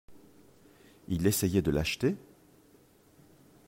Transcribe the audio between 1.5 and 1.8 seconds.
de